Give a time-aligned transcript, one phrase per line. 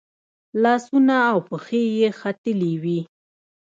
[0.63, 2.99] لاسونه او پښې یې ختلي وي.